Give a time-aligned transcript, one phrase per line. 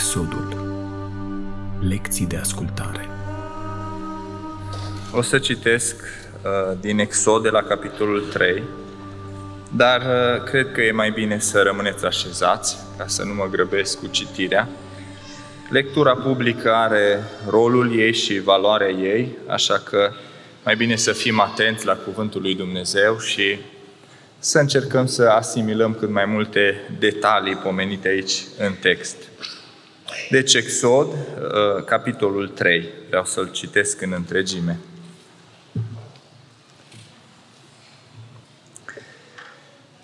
[0.00, 0.56] Exodul
[1.88, 3.08] Lecții de ascultare
[5.12, 8.62] O să citesc uh, din Exod de la capitolul 3,
[9.76, 13.98] dar uh, cred că e mai bine să rămâneți așezați, ca să nu mă grăbesc
[13.98, 14.68] cu citirea.
[15.70, 20.12] Lectura publică are rolul ei și valoarea ei, așa că
[20.64, 23.58] mai bine să fim atenți la Cuvântul lui Dumnezeu și
[24.38, 29.16] să încercăm să asimilăm cât mai multe detalii pomenite aici în text.
[30.30, 34.78] Deci Exod, uh, capitolul 3, vreau să-l citesc în întregime.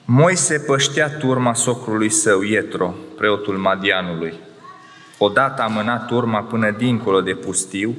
[0.05, 4.35] Moise păștea turma socrului său, Ietro, preotul Madianului.
[5.19, 7.97] Odată a mânat turma până dincolo de pustiu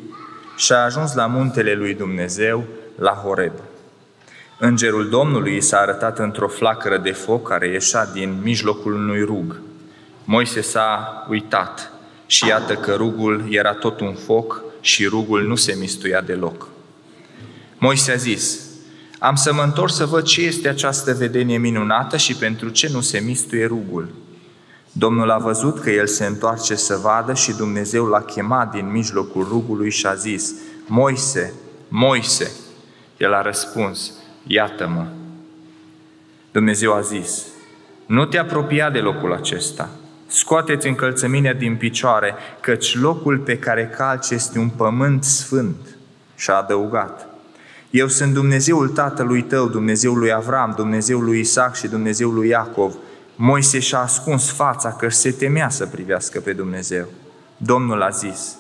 [0.58, 2.64] și a ajuns la muntele lui Dumnezeu,
[2.96, 3.54] la Horeb.
[4.60, 9.62] Îngerul Domnului i s-a arătat într-o flacără de foc care ieșea din mijlocul unui rug.
[10.24, 11.92] Moise s-a uitat
[12.28, 16.68] și iată că rugul era tot un foc și rugul nu se mistuia deloc.
[17.78, 18.60] Moise a zis,
[19.20, 23.02] am să mă întorc să văd ce este această vedenie minunată și pentru ce nu
[23.02, 24.10] se mistuie rugul.
[24.92, 29.44] Domnul a văzut că el se întoarce să vadă și Dumnezeu l-a chemat din mijlocul
[29.44, 30.54] rugului și a zis,
[30.88, 31.54] Moise,
[31.88, 32.52] Moise!
[33.18, 34.14] El a răspuns,
[34.48, 35.06] iată-mă.
[36.52, 37.46] Dumnezeu a zis,
[38.06, 39.90] nu te apropia de locul acesta,
[40.28, 45.76] scoateți încălțămintea din picioare, căci locul pe care calci este un pământ sfânt.
[46.36, 47.28] Și a adăugat,
[47.90, 52.96] eu sunt Dumnezeul tatălui tău, Dumnezeul lui Avram, Dumnezeul lui Isaac și Dumnezeul lui Iacov.
[53.36, 57.06] Moise și-a ascuns fața că se temea să privească pe Dumnezeu.
[57.58, 58.56] Domnul a zis,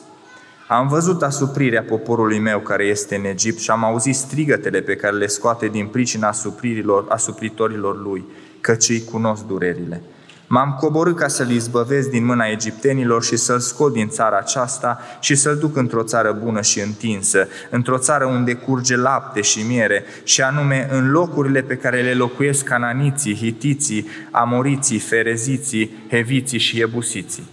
[0.68, 5.16] am văzut asuprirea poporului meu care este în Egipt și am auzit strigătele pe care
[5.16, 8.26] le scoate din pricina asupririlor, asupritorilor lui,
[8.62, 10.02] căci îi cunosc durerile.
[10.50, 15.36] M-am coborât ca să-l izbăvesc din mâna egiptenilor și să-l scot din țara aceasta și
[15.36, 20.42] să-l duc într-o țară bună și întinsă, într-o țară unde curge lapte și miere, și
[20.42, 27.48] anume în locurile pe care le locuiesc cananiții, hitiții, amoriții, fereziții, heviții și ebusiții.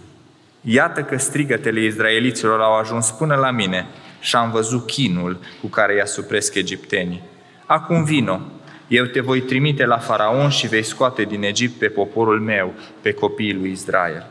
[0.61, 3.87] Iată că strigătele izraeliților au ajuns până la mine
[4.19, 7.21] și am văzut chinul cu care i-a supresc egiptenii.
[7.65, 8.41] Acum vino,
[8.87, 13.11] eu te voi trimite la faraon și vei scoate din Egipt pe poporul meu, pe
[13.11, 14.25] copiii lui Israel.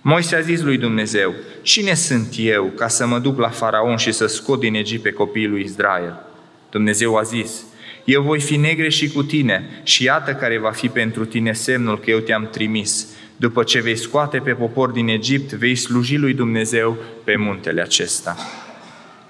[0.00, 4.12] Moise a zis lui Dumnezeu, cine sunt eu ca să mă duc la faraon și
[4.12, 6.26] să scot din Egipt pe copiii lui Israel?
[6.70, 7.64] Dumnezeu a zis,
[8.04, 11.98] eu voi fi negre și cu tine și iată care va fi pentru tine semnul
[11.98, 13.06] că eu te-am trimis.
[13.36, 18.36] După ce vei scoate pe popor din Egipt, vei sluji lui Dumnezeu pe muntele acesta.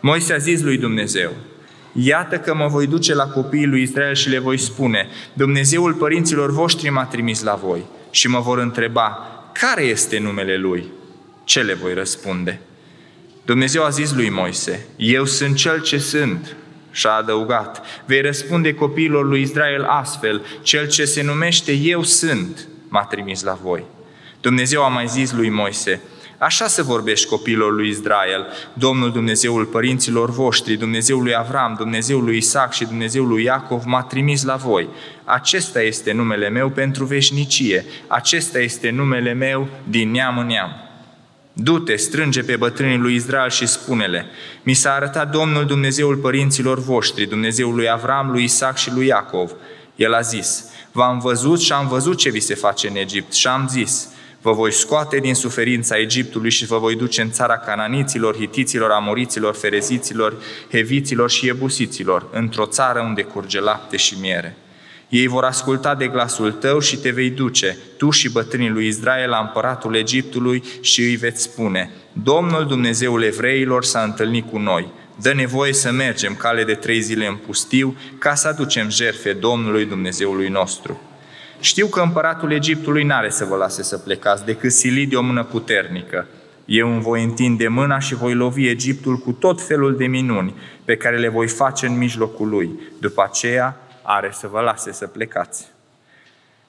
[0.01, 1.33] Moise a zis lui Dumnezeu,
[1.93, 6.51] Iată că mă voi duce la copiii lui Israel și le voi spune, Dumnezeul părinților
[6.51, 10.85] voștri m-a trimis la voi și mă vor întreba, care este numele lui?
[11.45, 12.61] Ce le voi răspunde?
[13.45, 16.57] Dumnezeu a zis lui Moise, eu sunt cel ce sunt.
[16.95, 22.69] Și a adăugat, vei răspunde copiilor lui Israel astfel, cel ce se numește eu sunt,
[22.89, 23.85] m-a trimis la voi.
[24.41, 26.01] Dumnezeu a mai zis lui Moise,
[26.43, 32.37] Așa să vorbești copiilor lui Israel, Domnul Dumnezeul părinților voștri, Dumnezeul lui Avram, Dumnezeul lui
[32.37, 34.89] Isaac și Dumnezeul lui Iacov m-a trimis la voi.
[35.25, 37.85] Acesta este numele meu pentru veșnicie.
[38.07, 40.71] Acesta este numele meu din neam în neam.
[41.53, 44.27] Du-te, strânge pe bătrânii lui Israel și spune-le,
[44.63, 49.53] mi s-a arătat Domnul Dumnezeul părinților voștri, Dumnezeul lui Avram, lui Isaac și lui Iacov.
[49.97, 53.47] El a zis, v-am văzut și am văzut ce vi se face în Egipt și
[53.47, 54.09] am zis,
[54.43, 59.55] Vă voi scoate din suferința Egiptului și vă voi duce în țara cananiților, hitiților, amoriților,
[59.55, 60.35] fereziților,
[60.71, 64.57] heviților și ebusiților, într-o țară unde curge lapte și miere.
[65.09, 69.29] Ei vor asculta de glasul tău și te vei duce, tu și bătrânii lui Israel,
[69.29, 74.87] la împăratul Egiptului și îi veți spune, Domnul Dumnezeul evreilor s-a întâlnit cu noi,
[75.21, 79.85] dă nevoie să mergem cale de trei zile în pustiu ca să aducem jerfe Domnului
[79.85, 81.01] Dumnezeului nostru.
[81.63, 85.45] Știu că împăratul Egiptului n-are să vă lase să plecați, decât silit de o mână
[85.45, 86.27] puternică.
[86.65, 90.55] Eu îmi voi întinde mâna și voi lovi Egiptul cu tot felul de minuni
[90.85, 92.81] pe care le voi face în mijlocul lui.
[93.01, 95.69] După aceea are să vă lase să plecați.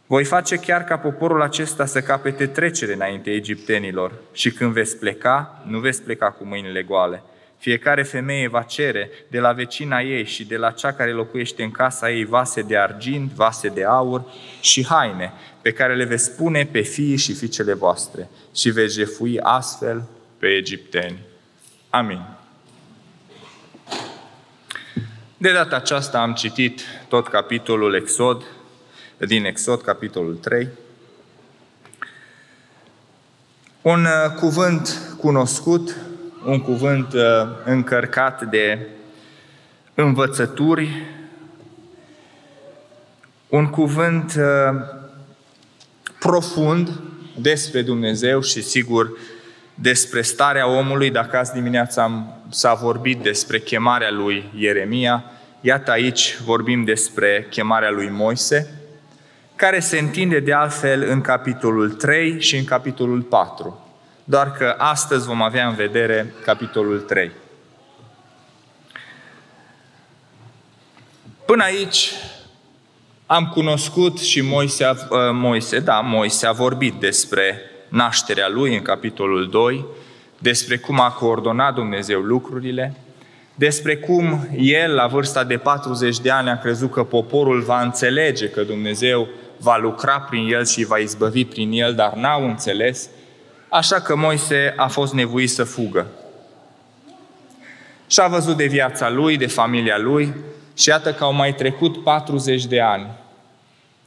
[0.05, 5.63] Voi face chiar ca poporul acesta să capete trecere înainte egiptenilor și când veți pleca,
[5.67, 7.23] nu veți pleca cu mâinile goale,
[7.63, 11.71] fiecare femeie va cere de la vecina ei și de la cea care locuiește în
[11.71, 14.23] casa ei vase de argint, vase de aur
[14.61, 19.39] și haine pe care le veți pune pe fiii și fiicele voastre și veți jefui
[19.39, 20.03] astfel
[20.37, 21.19] pe egipteni.
[21.89, 22.21] Amin.
[25.37, 28.43] De data aceasta am citit tot capitolul Exod,
[29.17, 30.67] din Exod, capitolul 3.
[33.81, 35.95] Un uh, cuvânt cunoscut,
[36.45, 37.21] un cuvânt uh,
[37.65, 38.87] încărcat de
[39.93, 40.89] învățături,
[43.47, 44.79] un cuvânt uh,
[46.19, 46.89] profund
[47.35, 49.17] despre Dumnezeu și sigur
[49.75, 51.09] despre starea omului.
[51.09, 55.23] Dacă azi dimineața am, s-a vorbit despre chemarea lui Ieremia,
[55.61, 58.73] iată aici vorbim despre chemarea lui Moise,
[59.55, 63.82] care se întinde de altfel în capitolul 3 și în capitolul 4.
[64.23, 67.31] Doar că astăzi vom avea în vedere capitolul 3.
[71.45, 72.11] Până aici
[73.25, 74.97] am cunoscut și Moise, uh,
[75.31, 79.85] Moise, da, Moise a vorbit despre nașterea lui în capitolul 2,
[80.37, 82.95] despre cum a coordonat Dumnezeu lucrurile,
[83.55, 88.49] despre cum el, la vârsta de 40 de ani, a crezut că poporul va înțelege
[88.49, 89.27] că Dumnezeu
[89.57, 93.09] va lucra prin el și va izbăvi prin el, dar n-au înțeles,
[93.73, 96.07] așa că Moise a fost nevoit să fugă.
[98.07, 100.33] Și a văzut de viața lui, de familia lui,
[100.73, 103.07] și iată că au mai trecut 40 de ani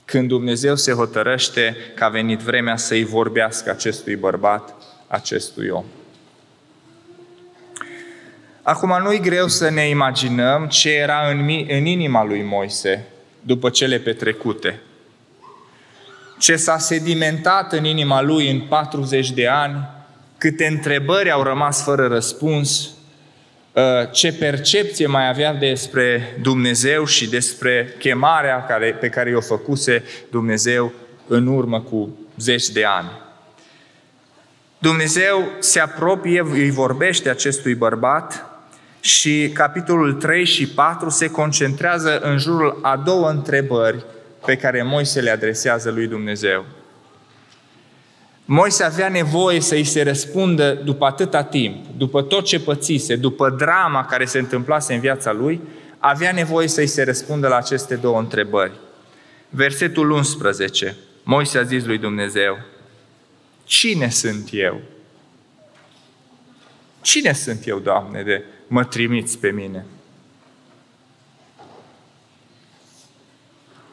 [0.05, 4.75] când Dumnezeu se hotărăște că a venit vremea să-i vorbească acestui bărbat,
[5.07, 5.85] acestui om.
[8.63, 13.07] Acum nu-i greu să ne imaginăm ce era în, în inima lui Moise
[13.41, 14.81] după cele petrecute.
[16.39, 19.89] Ce s-a sedimentat în inima lui în 40 de ani,
[20.39, 22.91] câte întrebări au rămas fără răspuns,
[23.77, 30.05] Uh, ce percepție mai avea despre Dumnezeu și despre chemarea care, pe care i-o făcuse
[30.31, 30.93] Dumnezeu
[31.27, 33.11] în urmă cu zeci de ani.
[34.79, 38.47] Dumnezeu se apropie, îi vorbește acestui bărbat
[39.01, 44.05] și capitolul 3 și 4 se concentrează în jurul a două întrebări
[44.47, 46.65] pe care Moise le adresează lui Dumnezeu.
[48.45, 53.51] Moise avea nevoie să îi se răspundă după atâta timp, după tot ce pățise, după
[53.51, 55.61] drama care se întâmplase în viața lui,
[55.99, 58.73] avea nevoie să îi se răspundă la aceste două întrebări.
[59.49, 60.97] Versetul 11.
[61.23, 62.59] Moise a zis lui Dumnezeu,
[63.65, 64.81] Cine sunt eu?
[67.01, 69.85] Cine sunt eu, Doamne, de mă trimiți pe mine?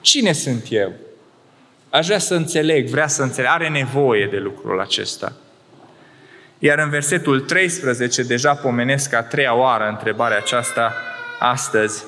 [0.04, 0.94] Cine sunt eu?
[1.90, 5.34] Aș vrea să înțeleg, vrea să înțeleg, are nevoie de lucrul acesta.
[6.60, 10.94] Iar în versetul 13, deja pomenesc a treia oară întrebarea aceasta
[11.40, 12.04] astăzi,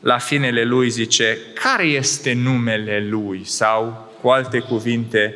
[0.00, 3.44] la finele lui zice, care este numele lui?
[3.44, 5.34] Sau, cu alte cuvinte,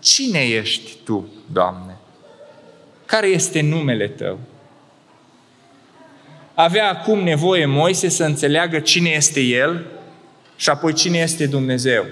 [0.00, 1.96] cine ești tu, Doamne?
[3.06, 4.38] Care este numele tău?
[6.54, 9.84] Avea acum nevoie Moise să înțeleagă cine este el
[10.56, 12.04] și apoi cine este Dumnezeu.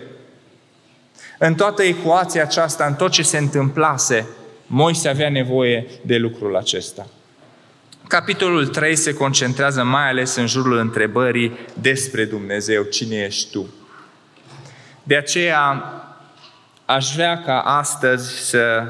[1.39, 4.27] În toată ecuația aceasta, în tot ce se întâmplase,
[4.75, 7.06] Moise avea nevoie de lucrul acesta.
[8.09, 13.75] Capitolul 3 se concentrează mai ales în jurul întrebării despre Dumnezeu, cine ești tu.
[15.03, 15.93] De aceea
[16.85, 18.85] aș vrea ca astăzi să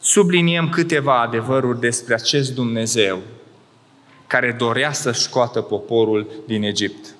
[0.00, 3.18] subliniem câteva adevăruri despre acest Dumnezeu
[4.26, 7.14] care dorea să scoată poporul din Egipt.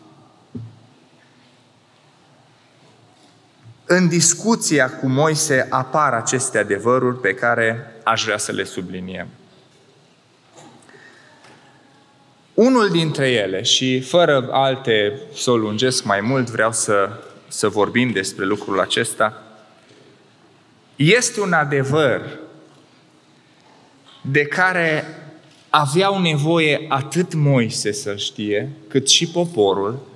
[3.93, 9.29] În discuția cu Moise apar aceste adevăruri pe care aș vrea să le subliniem.
[12.55, 17.11] Unul dintre ele, și fără alte să o lungesc mai mult, vreau să,
[17.49, 19.43] să vorbim despre lucrul acesta,
[20.97, 22.39] este un adevăr
[24.23, 25.05] de care
[25.71, 30.10] aveau nevoie atât Moise să știe, cât și poporul,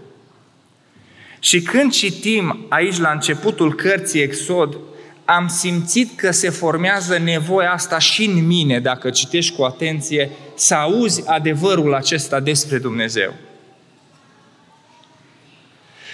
[1.45, 4.79] și când citim aici la începutul cărții Exod,
[5.25, 10.75] am simțit că se formează nevoia asta și în mine, dacă citești cu atenție, să
[10.75, 13.35] auzi adevărul acesta despre Dumnezeu.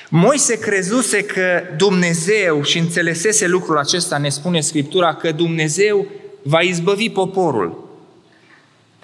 [0.08, 6.06] Moise crezuse că Dumnezeu și înțelesese lucrul acesta, ne spune Scriptura, că Dumnezeu
[6.42, 7.88] va izbăvi poporul.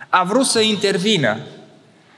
[0.08, 1.40] A vrut să intervină,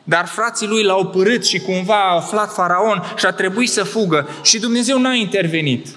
[0.09, 4.29] dar frații lui l-au părât și cumva a aflat faraon și a trebuit să fugă.
[4.43, 5.89] Și Dumnezeu n-a intervenit.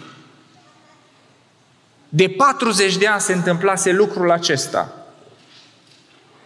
[2.10, 4.94] De 40 de ani se întâmplase lucrul acesta.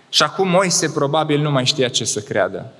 [0.10, 2.72] Și acum Moise probabil nu mai știa ce să creadă.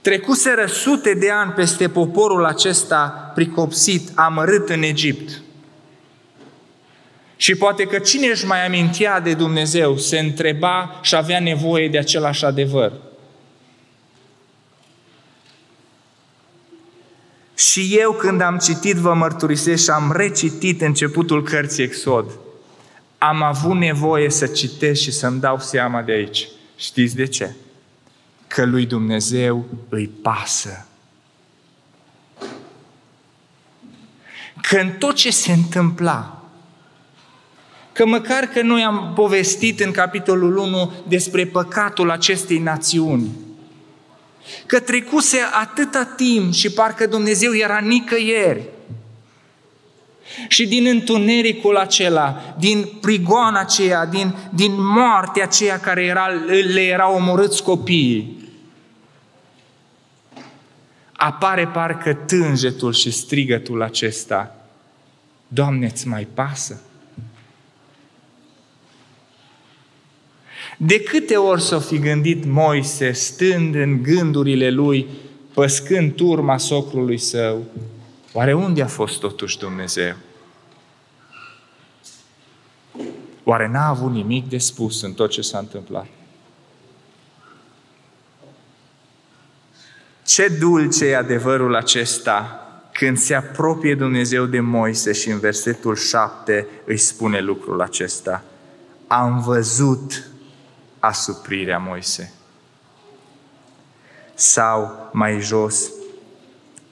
[0.00, 5.42] Trecuseră sute de ani peste poporul acesta pricopsit, amărât în Egipt.
[7.42, 11.98] Și poate că cine își mai amintea de Dumnezeu se întreba și avea nevoie de
[11.98, 12.92] același adevăr.
[17.54, 22.30] Și eu când am citit, vă mărturisesc și am recitit începutul cărții Exod,
[23.18, 26.48] am avut nevoie să citesc și să-mi dau seama de aici.
[26.76, 27.54] Știți de ce?
[28.46, 30.86] Că lui Dumnezeu îi pasă.
[34.60, 36.41] Că în tot ce se întâmpla,
[37.92, 43.28] că măcar că noi am povestit în capitolul 1 despre păcatul acestei națiuni,
[44.66, 48.62] că trecuse atâta timp și parcă Dumnezeu era nicăieri,
[50.48, 57.10] și din întunericul acela, din prigoana aceea, din, din moartea aceea care era, le era
[57.10, 58.50] omorâți copiii,
[61.12, 64.56] apare parcă tânjetul și strigătul acesta.
[65.48, 66.80] Doamne, îți mai pasă?
[70.84, 75.08] De câte ori s-o fi gândit Moise, stând în gândurile lui,
[75.54, 77.64] păscând turma socrului său,
[78.32, 80.14] Oare unde a fost totuși Dumnezeu?
[83.44, 86.06] Oare n-a avut nimic de spus în tot ce s-a întâmplat?
[90.26, 96.66] Ce dulce e adevărul acesta când se apropie Dumnezeu de Moise și în versetul 7
[96.84, 98.44] îi spune lucrul acesta.
[99.06, 100.31] Am văzut
[101.02, 102.32] asuprirea Moise.
[104.34, 105.90] Sau mai jos,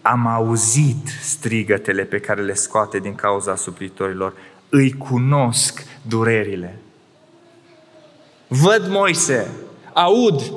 [0.02, 4.32] am auzit strigătele pe care le scoate din cauza suplitorilor,
[4.68, 6.78] îi cunosc durerile.
[8.48, 9.50] Văd Moise,
[9.92, 10.52] aud,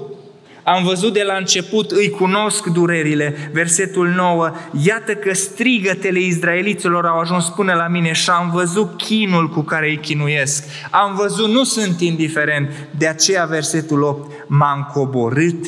[0.63, 3.49] am văzut de la început, îi cunosc durerile.
[3.51, 4.51] Versetul 9,
[4.81, 9.89] iată că strigătele izraeliților au ajuns până la mine și am văzut chinul cu care
[9.89, 10.63] îi chinuiesc.
[10.91, 12.71] Am văzut, nu sunt indiferent.
[12.97, 15.65] De aceea versetul 8, m-am coborât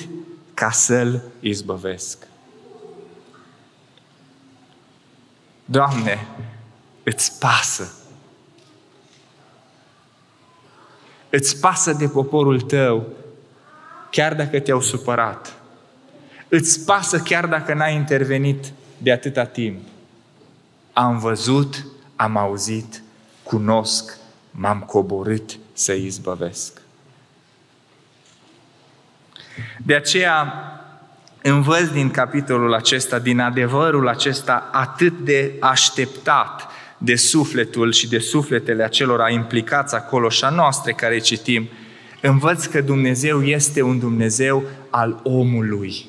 [0.53, 2.17] ca să-l izbăvesc.
[5.65, 6.27] Doamne,
[7.03, 7.93] îți pasă.
[11.29, 13.07] Îți pasă de poporul tău,
[14.15, 15.53] chiar dacă te-au supărat.
[16.47, 18.65] Îți pasă chiar dacă n-ai intervenit
[18.97, 19.79] de atâta timp.
[20.93, 23.01] Am văzut, am auzit,
[23.43, 24.17] cunosc,
[24.51, 26.81] m-am coborât să izbăvesc.
[29.77, 30.53] De aceea,
[31.41, 36.67] învăț din capitolul acesta, din adevărul acesta atât de așteptat
[36.97, 41.69] de sufletul și de sufletele acelora implicați acolo și a noastre care citim,
[42.27, 46.05] învăț că Dumnezeu este un Dumnezeu al omului.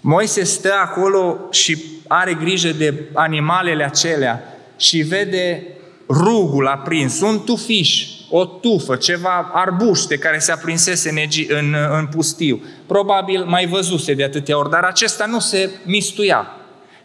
[0.00, 4.42] Moise stă acolo și are grijă de animalele acelea
[4.76, 5.62] și vede
[6.08, 11.18] rugul aprins, un tufiș o tufă, ceva arbuște care se aprinsese în,
[11.58, 12.62] în, în pustiu.
[12.86, 16.46] Probabil mai văzuse de atâtea ori, dar acesta nu se mistuia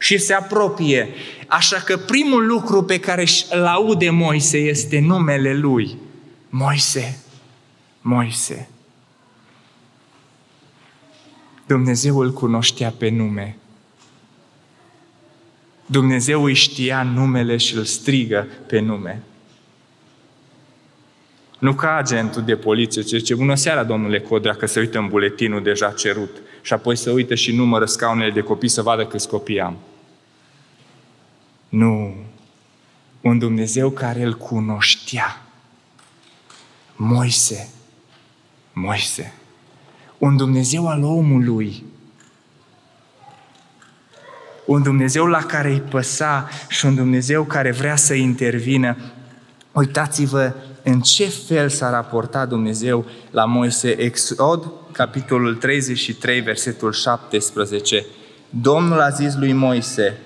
[0.01, 1.09] și se apropie.
[1.47, 5.97] Așa că primul lucru pe care îl aude Moise este numele lui.
[6.49, 7.19] Moise,
[8.01, 8.69] Moise.
[11.67, 13.57] Dumnezeu îl cunoștea pe nume.
[15.85, 19.21] Dumnezeu îi știa numele și îl strigă pe nume.
[21.59, 25.07] Nu ca agentul de poliție, ce zice, bună seara, domnule Codrea, că se uită în
[25.07, 29.29] buletinul deja cerut și apoi să uită și numără scaunele de copii să vadă câți
[29.29, 29.77] copii am.
[31.71, 32.15] Nu.
[33.21, 35.41] Un Dumnezeu care îl cunoștea.
[36.95, 37.69] Moise.
[38.73, 39.33] Moise.
[40.17, 41.83] Un Dumnezeu al omului.
[44.65, 48.97] Un Dumnezeu la care îi păsa și un Dumnezeu care vrea să intervină.
[49.71, 53.89] Uitați-vă în ce fel s-a raportat Dumnezeu la Moise.
[54.01, 58.05] Exod, capitolul 33, versetul 17.
[58.49, 60.17] Domnul a zis lui Moise,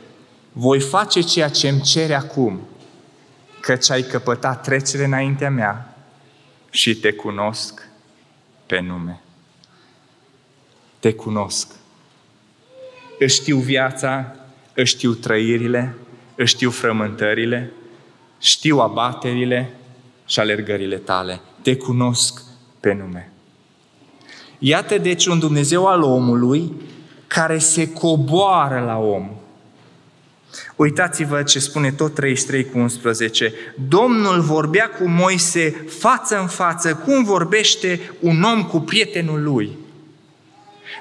[0.58, 2.60] voi face ceea ce îmi cere acum,
[3.60, 5.98] căci ai căpătat trecere înaintea mea
[6.70, 7.88] și te cunosc
[8.66, 9.22] pe nume.
[11.00, 11.68] Te cunosc.
[13.20, 14.36] Își știu viața,
[14.74, 15.96] își știu trăirile,
[16.36, 17.72] își știu frământările,
[18.40, 19.74] știu abaterile,
[20.26, 21.40] și alergările tale.
[21.62, 22.42] Te cunosc
[22.80, 23.32] pe nume.
[24.60, 26.72] Iată deci un Dumnezeu al omului
[27.28, 29.30] care se coboară la om.
[30.76, 33.54] Uitați-vă ce spune tot 33 cu 11.
[33.90, 39.78] Domnul vorbea cu Moise față în față, cum vorbește un om cu prietenul lui.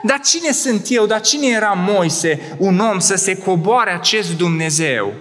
[0.02, 1.06] Dar cine sunt eu?
[1.06, 5.14] Dar cine era Moise, un om să se coboare acest Dumnezeu?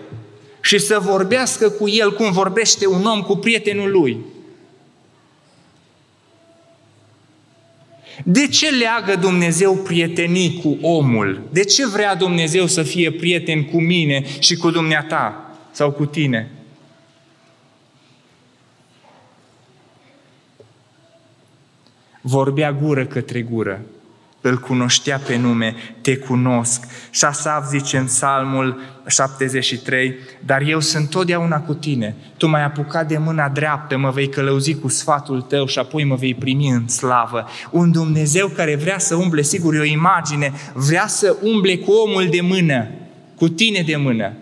[0.64, 4.26] și să vorbească cu el cum vorbește un om cu prietenul lui.
[8.24, 11.42] De ce leagă Dumnezeu prietenii cu omul?
[11.52, 15.44] De ce vrea Dumnezeu să fie prieten cu mine și cu dumneata?
[15.74, 16.52] sau cu tine.
[22.22, 23.82] Vorbea gură către gură
[24.44, 26.84] îl cunoștea pe nume, te cunosc.
[27.10, 32.16] Și Asaf zice în psalmul 73, dar eu sunt totdeauna cu tine.
[32.38, 36.16] Tu m-ai apucat de mâna dreaptă, mă vei călăuzi cu sfatul tău și apoi mă
[36.16, 37.48] vei primi în slavă.
[37.72, 42.28] Un Dumnezeu care vrea să umble, sigur, e o imagine, vrea să umble cu omul
[42.30, 42.88] de mână,
[43.36, 44.34] cu tine de mână.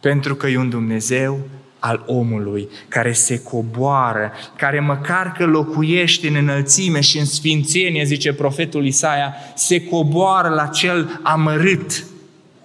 [0.00, 1.40] Pentru că e un Dumnezeu
[1.82, 8.32] al omului, care se coboară, care măcar că locuiește în înălțime și în sfințenie, zice
[8.32, 12.04] profetul Isaia, se coboară la cel amărât,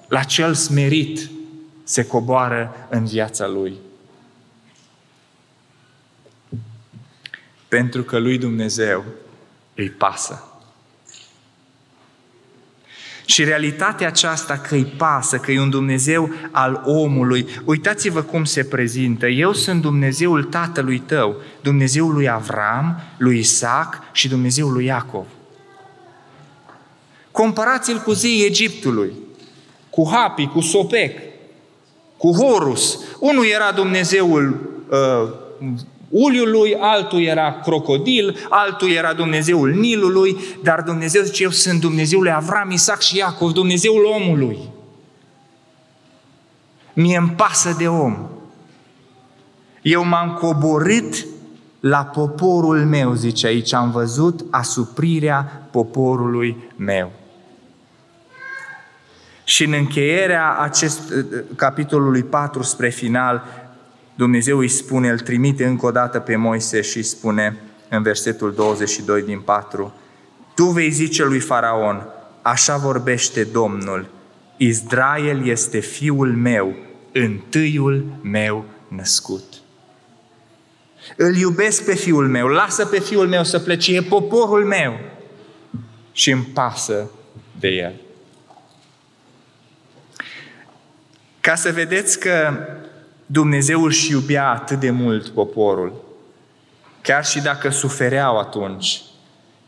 [0.07, 1.29] la cel smerit,
[1.83, 3.73] se coboară în viața lui.
[7.67, 9.03] Pentru că lui Dumnezeu
[9.75, 10.56] îi pasă.
[13.29, 18.63] Și realitatea aceasta că îi pasă, că e un Dumnezeu al omului, uitați-vă cum se
[18.63, 19.27] prezintă.
[19.27, 25.25] Eu sunt Dumnezeul tatălui tău, Dumnezeul lui Avram, lui Isaac și Dumnezeul lui Iacov.
[27.31, 29.13] Comparați-l cu zeii Egiptului,
[29.89, 31.19] cu Hapi, cu Sopec,
[32.17, 32.99] cu Horus.
[33.19, 35.29] Unul era Dumnezeul uh,
[36.09, 42.31] uliului, altul era crocodil, altul era Dumnezeul Nilului, dar Dumnezeu zice, eu sunt Dumnezeul lui
[42.31, 44.57] Avram, Isaac și Iacov, Dumnezeul omului.
[46.93, 48.17] Mie îmi pasă de om.
[49.81, 51.25] Eu m-am coborât
[51.79, 57.11] la poporul meu, zice aici, am văzut asuprirea poporului meu.
[59.43, 61.13] Și în încheierea acest
[61.55, 63.43] capitolului 4 spre final,
[64.17, 67.57] Dumnezeu îi spune, îl trimite încă o dată pe Moise și îi spune
[67.89, 69.93] în versetul 22 din 4,
[70.55, 72.07] Tu vei zice lui Faraon,
[72.41, 74.09] așa vorbește Domnul,
[74.57, 76.75] Israel este fiul meu,
[77.11, 79.43] întâiul meu născut.
[81.15, 84.99] Îl iubesc pe fiul meu, lasă pe fiul meu să plece, e poporul meu
[86.11, 87.09] și îmi pasă
[87.59, 87.93] de el.
[91.39, 92.57] Ca să vedeți că
[93.29, 95.93] Dumnezeu își iubea atât de mult poporul,
[97.01, 99.01] chiar și dacă sufereau atunci,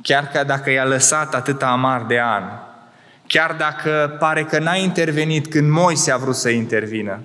[0.01, 2.49] chiar că dacă i-a lăsat atâta amar de ani,
[3.27, 7.19] chiar dacă pare că n-a intervenit când Moise a vrut să intervină.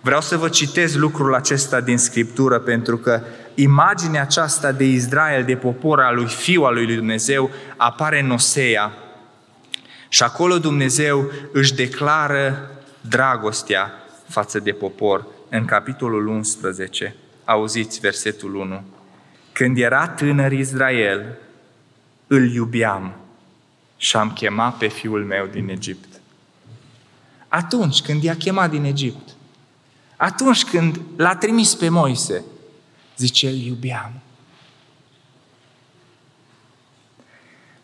[0.00, 3.20] Vreau să vă citez lucrul acesta din Scriptură pentru că
[3.54, 8.92] imaginea aceasta de Israel, de popor al lui Fiu al lui Dumnezeu, apare în Osea.
[10.08, 13.92] Și acolo Dumnezeu își declară dragostea
[14.28, 18.82] față de popor în capitolul 11, auziți versetul 1,
[19.52, 21.38] când era tânăr Israel,
[22.26, 23.14] îl iubeam
[23.96, 26.20] și am chemat pe fiul meu din Egipt.
[27.48, 29.36] Atunci când i-a chemat din Egipt,
[30.16, 32.44] atunci când l-a trimis pe Moise,
[33.16, 34.12] zice, îl iubeam.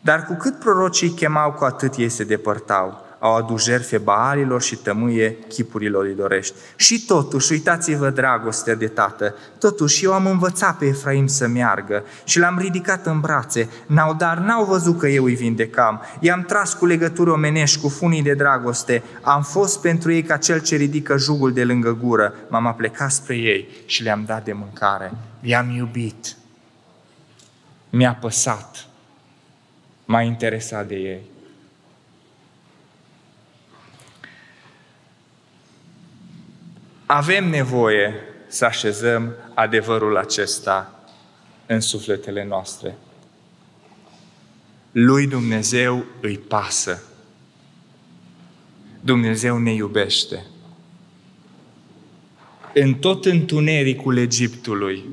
[0.00, 4.76] Dar cu cât prorocii chemau, cu atât ei se depărtau au adus jerfe baalilor și
[4.76, 6.54] tămâie chipurilor îi dorești.
[6.76, 12.38] Și totuși, uitați-vă dragostea de tată, totuși eu am învățat pe Efraim să meargă și
[12.38, 16.00] l-am ridicat în brațe, n-au, dar n-au văzut că eu îi vindecam.
[16.20, 20.60] I-am tras cu legături omenești, cu funii de dragoste, am fost pentru ei ca cel
[20.60, 25.12] ce ridică jugul de lângă gură, m-am aplecat spre ei și le-am dat de mâncare.
[25.40, 26.36] I-am iubit.
[27.90, 28.84] Mi-a păsat.
[30.04, 31.20] M-a interesat de ei.
[37.12, 38.14] Avem nevoie
[38.46, 41.04] să așezăm adevărul acesta
[41.66, 42.96] în sufletele noastre.
[44.92, 47.02] Lui Dumnezeu îi pasă.
[49.00, 50.46] Dumnezeu ne iubește.
[52.74, 55.04] În tot întunericul Egiptului,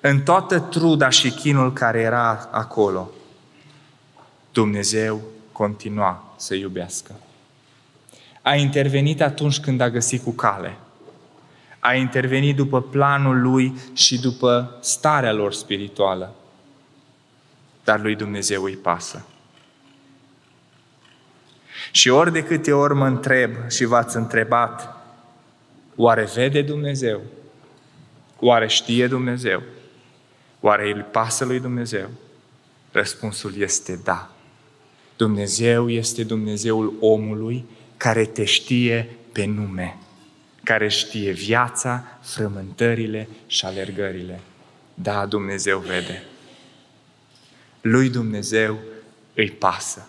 [0.00, 3.10] în toată truda și chinul care era acolo,
[4.52, 5.20] Dumnezeu
[5.52, 7.14] continua să iubească.
[8.42, 10.76] A intervenit atunci când a găsit cu cale–
[11.80, 16.34] a intervenit după planul lui și după starea lor spirituală.
[17.84, 19.24] Dar lui Dumnezeu îi pasă.
[21.90, 24.96] Și ori de câte ori mă întreb și v-ați întrebat,
[25.96, 27.20] oare vede Dumnezeu?
[28.38, 29.62] Oare știe Dumnezeu?
[30.60, 32.08] Oare îi pasă lui Dumnezeu?
[32.92, 34.30] Răspunsul este da.
[35.16, 37.64] Dumnezeu este Dumnezeul omului
[37.96, 39.96] care te știe pe nume
[40.62, 44.40] care știe viața, frământările și alergările.
[44.94, 46.22] Da, Dumnezeu vede.
[47.80, 48.78] Lui Dumnezeu
[49.34, 50.08] îi pasă.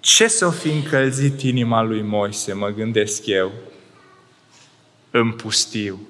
[0.00, 3.52] Ce s-o fi încălzit inima lui Moise, mă gândesc eu,
[5.10, 6.00] în pustiu.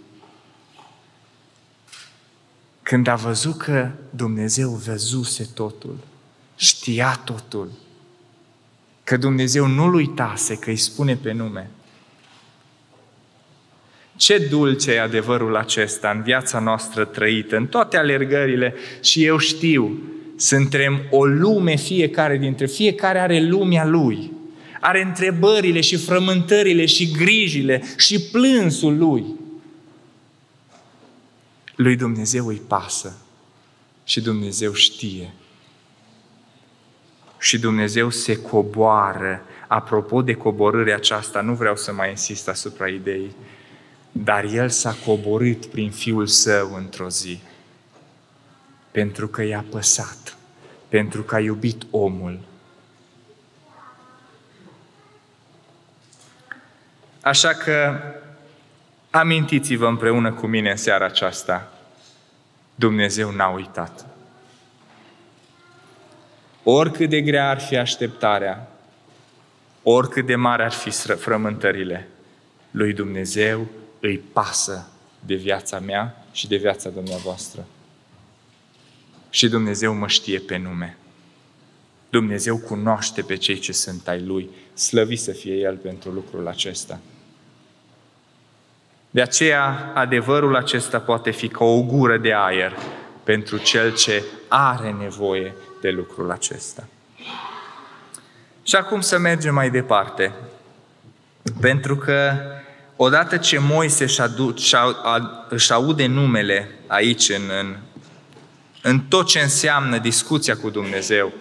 [2.82, 5.98] Când a văzut că Dumnezeu văzuse totul,
[6.56, 7.70] știa totul,
[9.06, 11.70] că Dumnezeu nu-l uitase, că îi spune pe nume.
[14.16, 19.98] Ce dulce e adevărul acesta în viața noastră trăită, în toate alergările și eu știu,
[20.36, 24.32] suntem o lume fiecare dintre, fiecare are lumea lui.
[24.80, 29.24] Are întrebările și frământările și grijile și plânsul lui.
[31.76, 33.16] Lui Dumnezeu îi pasă
[34.04, 35.34] și Dumnezeu știe.
[37.38, 39.42] Și Dumnezeu se coboară.
[39.66, 43.36] Apropo de coborârea aceasta, nu vreau să mai insist asupra ideii,
[44.12, 47.40] dar El s-a coborât prin Fiul Său într-o zi
[48.96, 50.36] pentru că i-a păsat,
[50.88, 52.38] pentru că a iubit omul.
[57.20, 58.00] Așa că
[59.10, 61.72] amintiți-vă împreună cu mine în seara aceasta,
[62.74, 64.06] Dumnezeu n-a uitat.
[66.68, 68.70] Oricât de grea ar fi așteptarea,
[69.82, 72.08] oricât de mare ar fi frământările,
[72.70, 73.66] lui Dumnezeu
[74.00, 74.88] îi pasă
[75.26, 77.66] de viața mea și de viața dumneavoastră
[79.30, 80.96] și Dumnezeu mă știe pe nume.
[82.10, 84.50] Dumnezeu cunoaște pe cei ce sunt ai Lui.
[84.74, 86.98] Slăvi să fie El pentru lucrul acesta.
[89.10, 92.76] De aceea, adevărul acesta poate fi ca o gură de aer
[93.24, 96.86] pentru cel ce are nevoie de lucrul acesta.
[98.62, 100.32] Și acum să mergem mai departe.
[101.60, 102.32] Pentru că
[102.96, 104.06] odată ce Moise
[105.48, 107.76] își aude numele aici în, în
[108.86, 111.32] în tot ce înseamnă discuția cu Dumnezeu.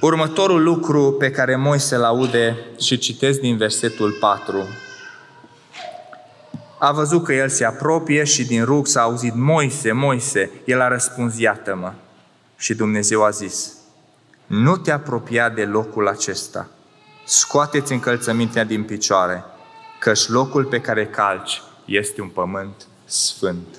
[0.00, 4.68] Următorul lucru pe care Moise îl aude și citesc din versetul 4.
[6.82, 10.50] A văzut că el se apropie și din rug s-a auzit Moise, Moise.
[10.64, 11.92] El a răspuns, iată-mă.
[12.56, 13.72] Și Dumnezeu a zis,
[14.46, 16.68] nu te apropia de locul acesta.
[17.24, 19.44] Scoateți încălțămintea din picioare,
[19.98, 23.76] căci locul pe care calci este un pământ sfânt.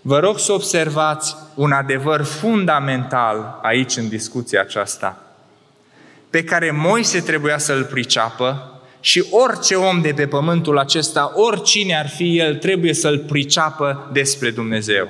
[0.00, 5.22] Vă rog să observați un adevăr fundamental aici în discuția aceasta,
[6.30, 12.08] pe care Moise trebuia să-l priceapă și orice om de pe pământul acesta, oricine ar
[12.08, 15.08] fi el, trebuie să-l priceapă despre Dumnezeu.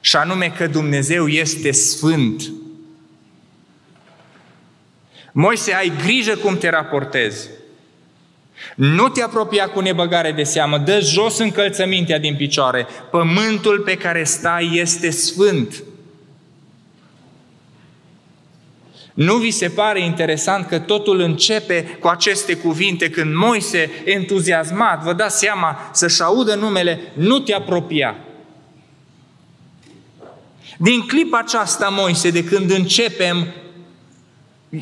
[0.00, 2.42] Și anume că Dumnezeu este sfânt.
[5.32, 7.48] Moise, ai grijă cum te raportezi.
[8.74, 12.86] Nu te apropia cu nebăgare de seamă, dă jos încălțămintea din picioare.
[13.10, 15.82] Pământul pe care stai este sfânt.
[19.16, 25.12] Nu vi se pare interesant că totul începe cu aceste cuvinte când Moise, entuziasmat, vă
[25.12, 28.16] dați seama, să-și audă numele, nu te apropia.
[30.78, 33.46] Din clipa aceasta, Moise, de când începem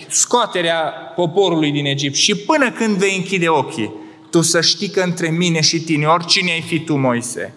[0.09, 0.83] scoaterea
[1.17, 3.93] poporului din Egipt și până când vei închide ochii,
[4.31, 7.55] tu să știi că între mine și tine, oricine ai fi tu, Moise,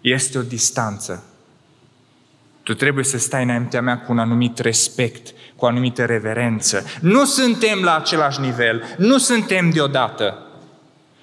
[0.00, 1.27] este o distanță.
[2.68, 6.84] Tu trebuie să stai înaintea mea cu un anumit respect, cu o anumită reverență.
[7.00, 10.46] Nu suntem la același nivel, nu suntem deodată.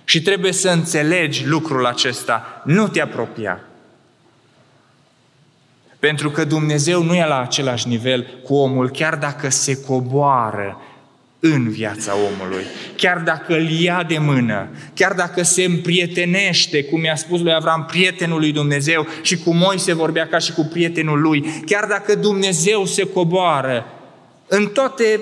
[0.03, 2.62] Și trebuie să înțelegi lucrul acesta.
[2.63, 3.60] Nu te apropia.
[5.99, 10.81] Pentru că Dumnezeu nu e la același nivel cu omul, chiar dacă se coboară
[11.53, 12.63] în viața omului,
[12.95, 17.86] chiar dacă îl ia de mână, chiar dacă se împrietenește, cum i-a spus lui Avram,
[17.86, 22.86] prietenul lui Dumnezeu și cu Moise vorbea ca și cu prietenul lui, chiar dacă Dumnezeu
[22.86, 23.86] se coboară
[24.47, 25.19] în toate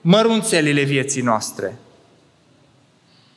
[0.00, 1.76] mărunțelile vieții noastre,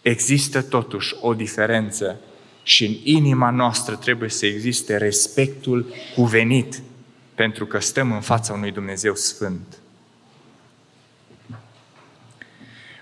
[0.02, 2.20] există totuși o diferență
[2.64, 6.82] și în inima noastră trebuie să existe respectul cuvenit,
[7.36, 9.78] pentru că stăm în fața unui Dumnezeu Sfânt.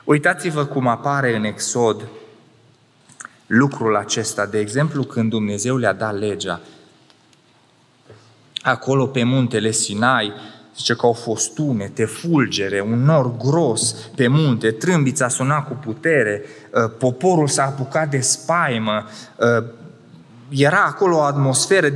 [0.05, 2.07] Uitați-vă cum apare în Exod
[3.47, 4.45] lucrul acesta.
[4.45, 6.61] De exemplu, când Dumnezeu le-a dat legea,
[8.61, 10.33] acolo pe muntele Sinai,
[10.75, 16.43] zice că au fost unete, fulgere, un nor gros pe munte, trâmbița suna cu putere,
[16.73, 19.05] ă, poporul s-a apucat de spaimă,
[19.39, 19.63] ă,
[20.49, 21.93] era acolo o atmosferă,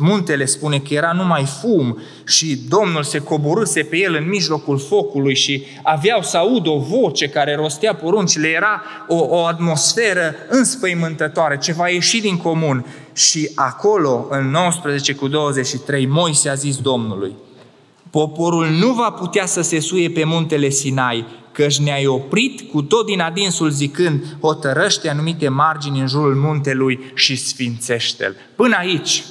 [0.00, 5.34] muntele spune că era numai fum și Domnul se coborâse pe el în mijlocul focului
[5.34, 11.88] și aveau să aud o voce care rostea poruncile, era o, o atmosferă înspăimântătoare, ceva
[11.88, 12.86] ieșit din comun.
[13.12, 17.32] Și acolo, în 19 cu 23, Moise a zis Domnului,
[18.10, 23.06] Poporul nu va putea să se suie pe muntele Sinai, căci ne-ai oprit cu tot
[23.06, 28.36] din adinsul zicând, hotărăște anumite margini în jurul muntelui și sfințește-l.
[28.56, 29.24] Până aici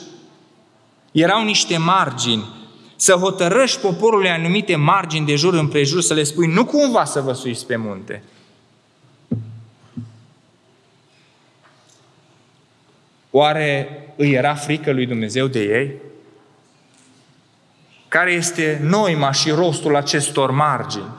[1.12, 2.58] erau niște margini,
[2.96, 7.34] să hotărăști poporului anumite margini de jur împrejur, să le spui, nu cumva să vă
[7.34, 8.24] suiți pe munte.
[13.32, 15.92] Oare îi era frică lui Dumnezeu de ei?
[18.08, 21.10] Care este noima și rostul acestor margini?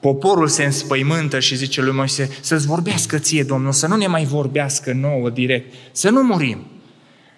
[0.00, 4.24] Poporul se înspăimântă și zice lui Moise, să-ți vorbească ție, Domnul, să nu ne mai
[4.24, 6.66] vorbească nouă direct, să nu murim.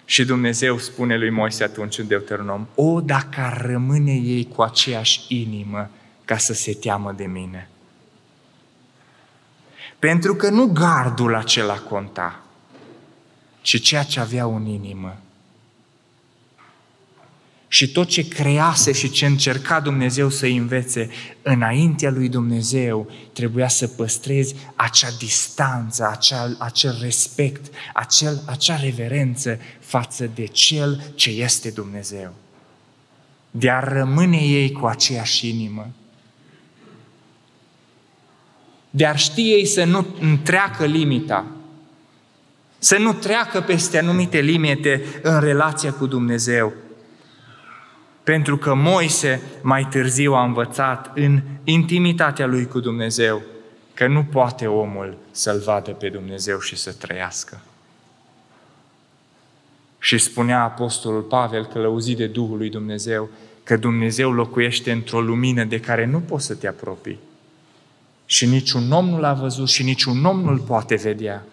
[0.05, 5.25] Și Dumnezeu spune lui Moise atunci în Deuteronom, o, dacă ar rămâne ei cu aceeași
[5.27, 5.89] inimă
[6.25, 7.69] ca să se teamă de mine.
[9.99, 12.43] Pentru că nu gardul acela conta,
[13.61, 15.17] ci ceea ce aveau în inimă
[17.73, 21.09] și tot ce crease și ce încerca Dumnezeu să învețe
[21.41, 30.29] înaintea lui Dumnezeu, trebuia să păstrezi acea distanță, acea, acel respect, acel, acea reverență față
[30.35, 32.33] de Cel ce este Dumnezeu.
[33.51, 35.89] De a rămâne ei cu aceeași inimă.
[38.89, 41.45] De a ști ei să nu întreacă limita,
[42.79, 46.73] să nu treacă peste anumite limite în relația cu Dumnezeu,
[48.23, 53.41] pentru că Moise mai târziu a învățat în intimitatea lui cu Dumnezeu
[53.93, 57.61] că nu poate omul să-L vadă pe Dumnezeu și să trăiască.
[59.99, 63.29] Și spunea Apostolul Pavel, călăuzit de Duhul lui Dumnezeu,
[63.63, 67.19] că Dumnezeu locuiește într-o lumină de care nu poți să te apropii.
[68.25, 71.43] Și niciun om nu l-a văzut și niciun om nu-l poate vedea.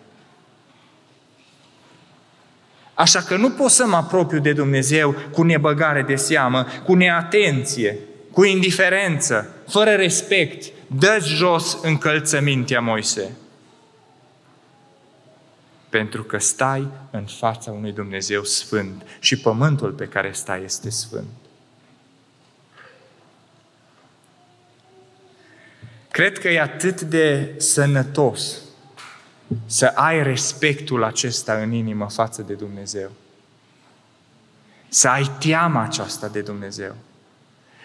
[3.00, 7.98] Așa că nu pot să mă apropiu de Dumnezeu cu nebăgare de seamă, cu neatenție,
[8.32, 10.72] cu indiferență, fără respect.
[10.86, 13.36] dă jos încălțămintea Moise.
[15.88, 21.28] Pentru că stai în fața unui Dumnezeu sfânt și pământul pe care stai este sfânt.
[26.10, 28.56] Cred că e atât de sănătos
[29.66, 33.10] să ai respectul acesta în inimă față de Dumnezeu.
[34.88, 36.94] Să ai teama aceasta de Dumnezeu.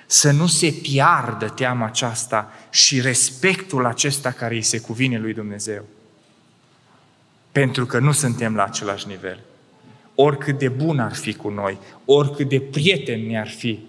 [0.05, 5.85] Să nu se piardă teama aceasta și respectul acesta care îi se cuvine lui Dumnezeu.
[7.51, 9.39] Pentru că nu suntem la același nivel.
[10.15, 13.85] Oricât de bun ar fi cu noi, oricât de prieten ne-ar fi,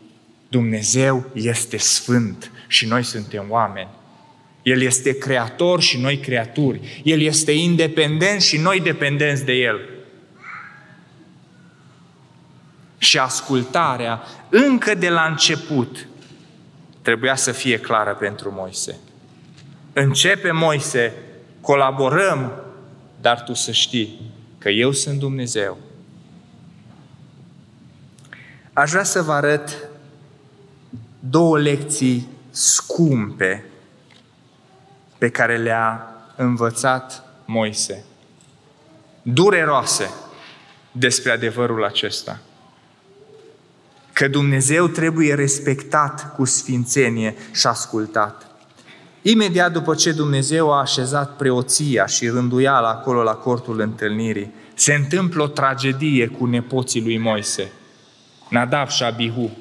[0.48, 3.88] Dumnezeu este sfânt și noi suntem oameni.
[4.66, 7.00] El este creator și noi creaturi.
[7.04, 9.88] El este independent și noi dependenți de El.
[12.98, 16.08] Și ascultarea, încă de la început,
[17.02, 18.98] trebuia să fie clară pentru Moise.
[19.92, 21.12] Începe Moise,
[21.60, 22.52] colaborăm,
[23.20, 24.20] dar tu să știi
[24.58, 25.78] că eu sunt Dumnezeu.
[28.72, 29.88] Aș vrea să vă arăt
[31.20, 33.64] două lecții scumpe
[35.18, 38.04] pe care le-a învățat Moise.
[39.22, 40.10] Dureroase
[40.92, 42.38] despre adevărul acesta.
[44.12, 48.46] Că Dumnezeu trebuie respectat cu sfințenie și ascultat.
[49.22, 55.42] Imediat după ce Dumnezeu a așezat preoția și rânduiala acolo la cortul întâlnirii, se întâmplă
[55.42, 57.72] o tragedie cu nepoții lui Moise,
[58.48, 59.56] Nadab și Abihu,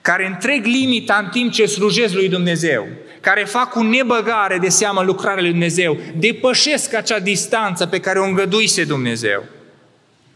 [0.00, 2.86] care întreg limita în timp ce slujesc lui Dumnezeu
[3.20, 8.24] care fac cu nebăgare de seamă lucrarea lui Dumnezeu, depășesc acea distanță pe care o
[8.24, 9.44] îngăduise Dumnezeu.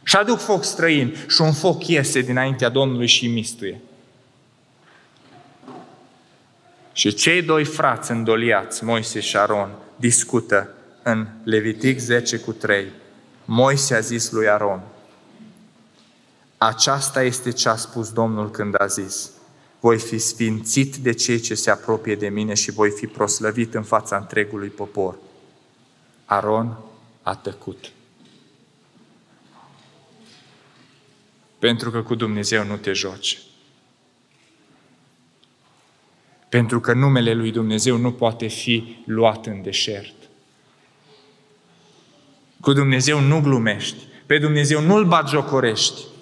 [0.02, 3.80] Și aduc foc străin și un foc iese dinaintea Domnului și mistuie.
[6.92, 10.68] Și cei doi frați îndoliați, Moise și Aron, discută
[11.02, 12.86] în Levitic 10 cu 3.
[13.44, 14.80] Moise a zis lui Aron,
[16.58, 19.30] aceasta este ce a spus Domnul când a zis,
[19.84, 23.82] voi fi sfințit de cei ce se apropie de mine și voi fi proslăvit în
[23.82, 25.16] fața întregului popor.
[26.24, 26.78] Aron
[27.22, 27.92] a tăcut.
[31.58, 33.42] Pentru că cu Dumnezeu nu te joci.
[36.48, 40.14] Pentru că numele lui Dumnezeu nu poate fi luat în deșert.
[42.60, 44.04] Cu Dumnezeu nu glumești.
[44.26, 46.13] Pe Dumnezeu nu-L batjocorești.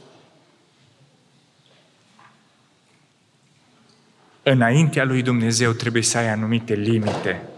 [4.43, 7.49] Înaintea lui Dumnezeu trebuie să ai anumite limite.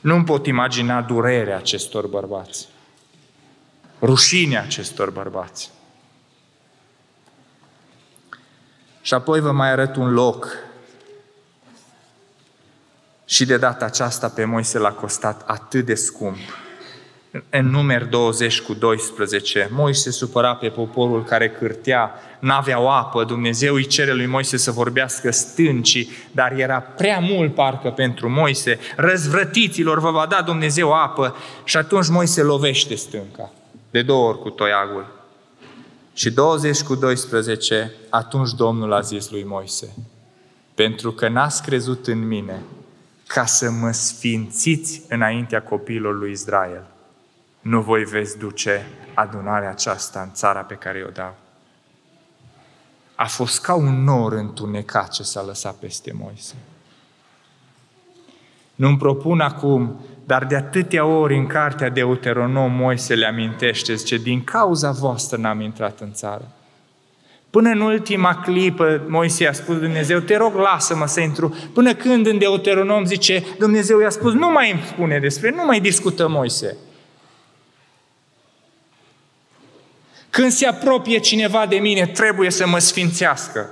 [0.00, 2.68] Nu pot imagina durerea acestor bărbați,
[4.00, 5.70] rușinea acestor bărbați.
[9.02, 10.56] Și apoi vă mai arăt un loc.
[13.24, 16.38] Și de data aceasta pe Moise l-a costat atât de scump
[17.50, 23.74] în numer 20 cu 12, Moise se supăra pe poporul care cârtea, n-aveau apă, Dumnezeu
[23.74, 29.98] îi cere lui Moise să vorbească stâncii, dar era prea mult parcă pentru Moise, răzvrătiților
[30.00, 31.36] vă va da Dumnezeu apă.
[31.64, 33.52] Și atunci Moise lovește stânca,
[33.90, 35.06] de două ori cu toiagul.
[36.14, 39.94] Și 20 cu 12, atunci Domnul a zis lui Moise,
[40.74, 42.62] pentru că n-ați crezut în mine,
[43.26, 46.91] ca să mă sfințiți înaintea copiilor lui Israel
[47.62, 51.34] nu voi veți duce adunarea aceasta în țara pe care o dau.
[53.14, 56.54] A fost ca un nor întunecat ce s-a lăsat peste Moise.
[58.74, 64.16] Nu-mi propun acum, dar de atâtea ori în cartea de Deuteronom Moise le amintește, zice,
[64.16, 66.48] din cauza voastră n-am intrat în țară.
[67.50, 71.56] Până în ultima clipă, Moise a spus Dumnezeu, te rog, lasă-mă să intru.
[71.74, 75.80] Până când în Deuteronom zice, Dumnezeu i-a spus, nu mai îmi spune despre, nu mai
[75.80, 76.76] discută Moise.
[80.32, 83.70] Când se apropie cineva de mine, trebuie să mă sfințească.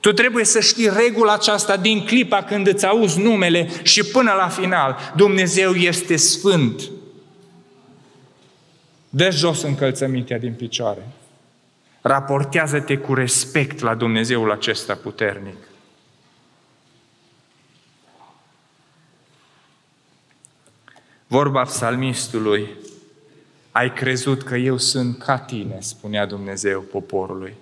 [0.00, 4.48] Tu trebuie să știi regula aceasta din clipa când îți auzi numele și până la
[4.48, 5.12] final.
[5.16, 6.82] Dumnezeu este sfânt.
[9.08, 11.08] Dă jos încălțămintea din picioare.
[12.00, 15.56] Raportează-te cu respect la Dumnezeul acesta puternic.
[21.26, 22.68] Vorba psalmistului
[23.76, 27.54] ai crezut că eu sunt ca tine, spunea Dumnezeu poporului.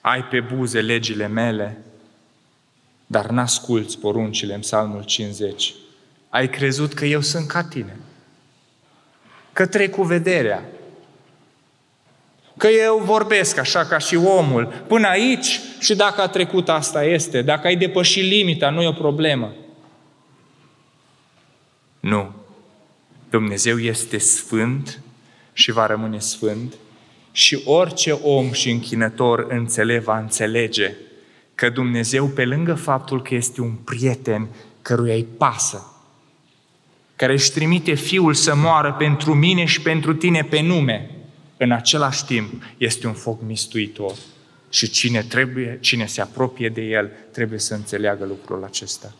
[0.00, 1.78] Ai pe buze legile mele,
[3.06, 5.74] dar n-asculți poruncile în Psalmul 50.
[6.28, 7.96] Ai crezut că eu sunt ca tine.
[9.52, 10.64] Că trec cu vederea.
[12.56, 14.84] Că eu vorbesc așa ca și omul.
[14.86, 17.42] Până aici și dacă a trecut asta este.
[17.42, 19.52] Dacă ai depășit limita, nu e o problemă.
[22.00, 22.43] Nu.
[23.34, 25.00] Dumnezeu este sfânt
[25.52, 26.74] și va rămâne sfânt
[27.32, 30.94] și orice om și închinător înțeleg va înțelege
[31.54, 34.48] că Dumnezeu, pe lângă faptul că este un prieten
[34.82, 35.86] căruia îi pasă,
[37.16, 41.10] care își trimite Fiul să moară pentru mine și pentru tine pe nume,
[41.56, 44.14] în același timp este un foc mistuitor.
[44.68, 49.14] Și cine, trebuie, cine se apropie de El trebuie să înțeleagă lucrul acesta.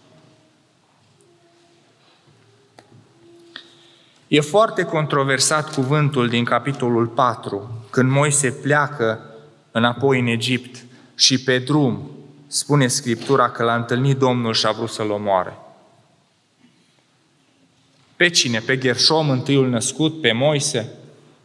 [4.28, 9.20] E foarte controversat cuvântul din capitolul 4, când Moise pleacă
[9.70, 10.84] înapoi în Egipt
[11.14, 12.10] și pe drum
[12.46, 15.52] spune Scriptura că l-a întâlnit Domnul și a vrut să-l omoare.
[18.16, 18.58] Pe cine?
[18.58, 20.92] Pe Gershom, întâiul născut, pe Moise?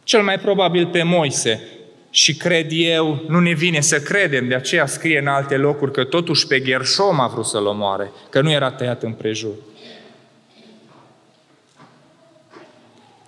[0.04, 1.68] Cel mai probabil pe Moise.
[2.10, 6.04] Și cred eu, nu ne vine să credem, de aceea scrie în alte locuri că
[6.04, 9.54] totuși pe Gershom a vrut să-l omoare, că nu era tăiat în prejur.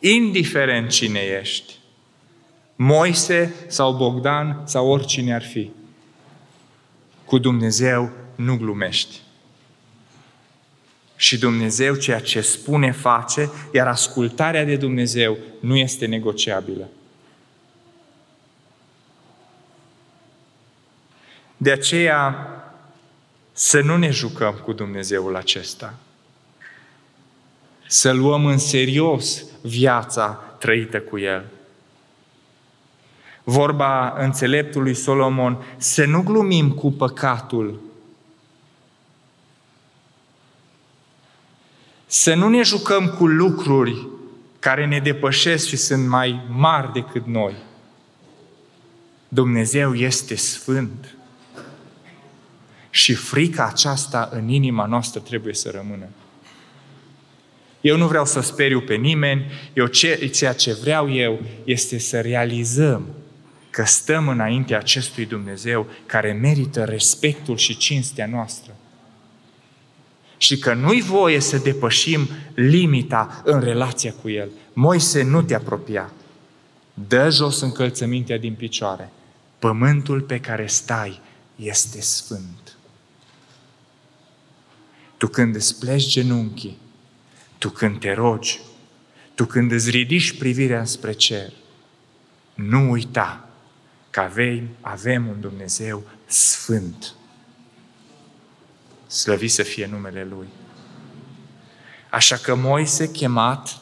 [0.02, 1.72] Indiferent cine ești,
[2.76, 5.70] Moise sau Bogdan sau oricine ar fi.
[7.24, 9.20] Cu Dumnezeu nu glumești.
[11.16, 16.88] Și Dumnezeu ceea ce spune face, iar ascultarea de Dumnezeu nu este negociabilă.
[21.56, 22.46] De aceea
[23.52, 25.94] să nu ne jucăm cu Dumnezeul acesta
[27.86, 31.44] să luăm în serios viața trăită cu El.
[33.44, 37.81] Vorba înțeleptului Solomon, să nu glumim cu păcatul,
[42.07, 44.07] să nu ne jucăm cu lucruri
[44.59, 47.55] care ne depășesc și sunt mai mari decât noi.
[49.29, 51.16] Dumnezeu este sfânt
[52.90, 56.07] și frica aceasta în inima noastră trebuie să rămână.
[57.83, 62.20] Eu nu vreau să speriu pe nimeni, eu ce, ceea ce vreau eu este să
[62.20, 63.07] realizăm
[63.70, 68.76] că stăm înaintea acestui Dumnezeu care merită respectul și cinstea noastră.
[70.37, 74.51] Și că nu-i voie să depășim limita în relația cu El.
[74.72, 76.12] Moise, nu te apropia.
[77.09, 79.11] Dă jos încălțămintea din picioare.
[79.59, 81.20] Pământul pe care stai
[81.57, 82.76] este sfânt.
[85.16, 86.78] Tu când îți pleci genunchii,
[87.62, 88.60] tu când te rogi,
[89.34, 91.52] tu când îți ridici privirea spre cer,
[92.54, 93.48] nu uita
[94.10, 97.14] că avem, avem un Dumnezeu sfânt.
[99.06, 100.46] Slăvi să fie numele Lui.
[102.10, 103.80] Așa că Moise chemat,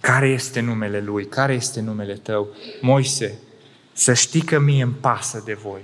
[0.00, 1.26] care este numele Lui?
[1.28, 2.48] Care este numele tău?
[2.80, 3.38] Moise,
[3.92, 5.82] să știi că mie îmi pasă de voi.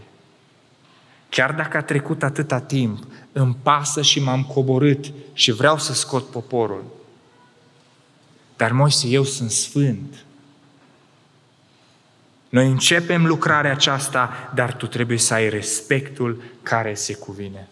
[1.28, 6.30] Chiar dacă a trecut atâta timp, îmi pasă și m-am coborât și vreau să scot
[6.30, 6.84] poporul.
[8.56, 10.24] Dar Moise, eu sunt sfânt.
[12.48, 17.68] Noi începem lucrarea aceasta, dar tu trebuie să ai respectul care se cuvine.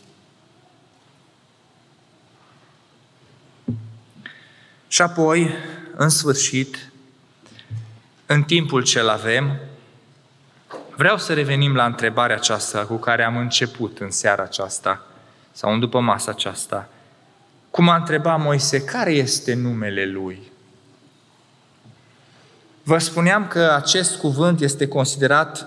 [4.88, 5.50] Și apoi,
[5.96, 6.92] în sfârșit,
[8.26, 9.59] în timpul ce-l avem,
[10.96, 15.07] vreau să revenim la întrebarea aceasta cu care am început în seara aceasta
[15.59, 16.88] sau în după masa aceasta.
[17.70, 20.42] Cum a întrebat Moise, care este numele lui?
[22.82, 25.66] Vă spuneam că acest cuvânt este considerat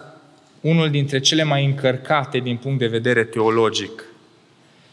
[0.61, 4.03] unul dintre cele mai încărcate din punct de vedere teologic.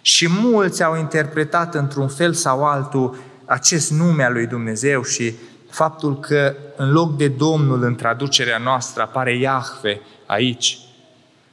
[0.03, 5.35] Și mulți au interpretat într-un fel sau altul acest nume al lui Dumnezeu și
[5.71, 10.88] faptul că în loc de Domnul în traducerea noastră apare Iahve aici.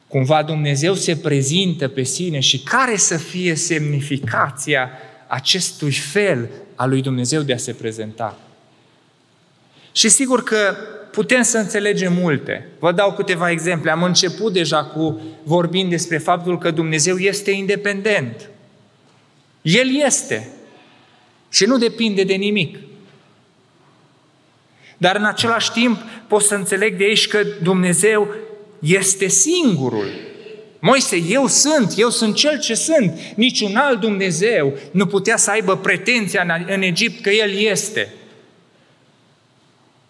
[0.07, 4.89] Cumva Dumnezeu se prezintă pe sine și care să fie semnificația
[5.27, 8.39] acestui fel al lui Dumnezeu de a se prezenta.
[9.91, 10.75] Și sigur că
[11.11, 12.67] putem să înțelegem multe.
[12.79, 13.91] Vă dau câteva exemple.
[13.91, 18.49] Am început deja cu vorbind despre faptul că Dumnezeu este independent.
[19.61, 20.49] El este.
[21.49, 22.77] Și nu depinde de nimic.
[24.97, 28.27] Dar în același timp pot să înțeleg de aici că Dumnezeu
[28.79, 30.07] este singurul.
[30.79, 33.19] Moise, eu sunt, eu sunt cel ce sunt.
[33.35, 38.13] Niciun alt Dumnezeu nu putea să aibă pretenția în Egipt că El este.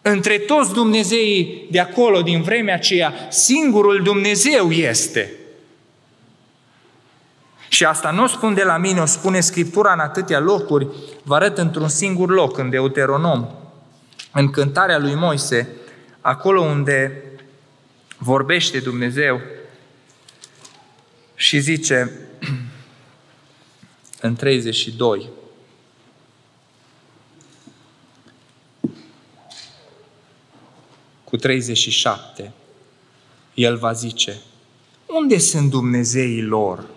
[0.01, 5.31] Între toți Dumnezeii de acolo, din vremea aceea, singurul Dumnezeu este.
[7.67, 10.87] Și asta nu o spun de la mine, o spune Scriptura în atâtea locuri,
[11.23, 13.45] vă arăt într-un singur loc, în Deuteronom,
[14.31, 15.67] în cântarea lui Moise,
[16.21, 17.23] acolo unde
[18.17, 19.41] vorbește Dumnezeu
[21.35, 22.11] și zice
[24.21, 25.29] în 32,
[31.23, 32.53] cu 37,
[33.53, 34.41] el va zice,
[35.05, 36.94] unde sunt Dumnezeii lor?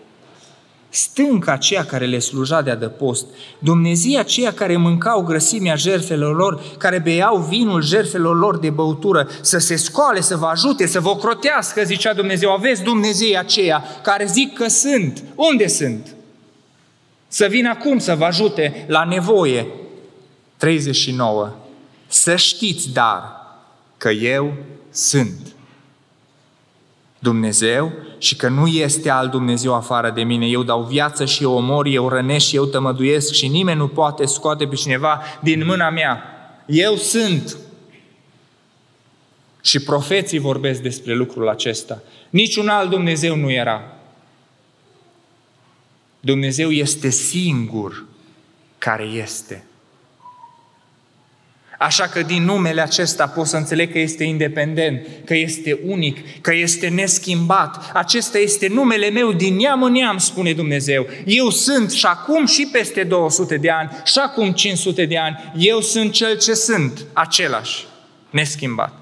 [0.90, 3.26] Stânca aceea care le sluja de adăpost,
[3.58, 9.58] Dumnezei aceia care mâncau grăsimea jerfelor lor, care beau vinul jerfelor lor de băutură, să
[9.58, 12.52] se scoale, să vă ajute, să vă crotească, zicea Dumnezeu.
[12.52, 15.24] Aveți Dumnezei aceia care zic că sunt.
[15.34, 16.14] Unde sunt?
[17.28, 19.66] Să vină acum să vă ajute la nevoie.
[20.56, 21.52] 39.
[22.06, 23.22] Să știți, dar,
[23.96, 24.54] că eu
[24.90, 25.57] sunt
[27.18, 30.46] Dumnezeu și că nu este alt Dumnezeu afară de mine.
[30.46, 34.26] Eu dau viață și eu omor, eu rănesc și eu tămăduiesc și nimeni nu poate
[34.26, 36.22] scoate pe cineva din mâna mea.
[36.66, 37.56] Eu sunt.
[39.60, 42.02] Și profeții vorbesc despre lucrul acesta.
[42.30, 43.82] Niciun alt Dumnezeu nu era.
[46.20, 48.04] Dumnezeu este singur
[48.78, 49.67] care este.
[51.78, 56.54] Așa că din numele acesta pot să înțeleg că este independent, că este unic, că
[56.54, 57.90] este neschimbat.
[57.94, 61.06] Acesta este numele meu din neam în neam, spune Dumnezeu.
[61.24, 65.52] Eu sunt și acum și peste 200 de ani, și acum 500 de ani.
[65.56, 67.86] Eu sunt cel ce sunt, același,
[68.30, 68.92] neschimbat.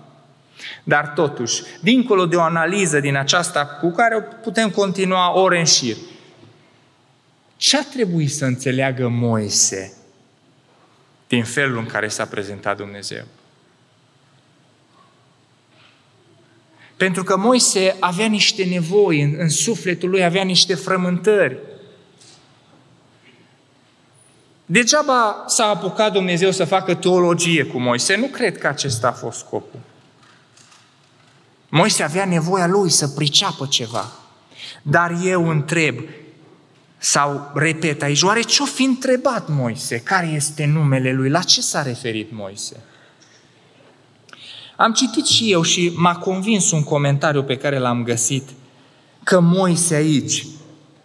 [0.85, 5.97] Dar totuși, dincolo de o analiză din aceasta cu care putem continua ore în șir,
[7.57, 9.96] ce a trebuit să înțeleagă Moise
[11.29, 13.25] din felul în care s-a prezentat Dumnezeu.
[16.97, 21.59] Pentru că Moise avea niște nevoi în, în sufletul lui, avea niște frământări.
[24.67, 28.17] Degeaba s-a apucat Dumnezeu să facă teologie cu Moise.
[28.17, 29.81] Nu cred că acesta a fost scopul.
[31.69, 34.13] Moise avea nevoia lui să priceapă ceva.
[34.83, 35.99] Dar eu întreb,
[36.99, 39.99] sau repet aici, oare ce-o fi întrebat Moise?
[39.99, 41.29] Care este numele lui?
[41.29, 42.77] La ce s-a referit Moise?
[44.77, 48.49] Am citit și eu și m-a convins un comentariu pe care l-am găsit
[49.25, 50.47] că Moise aici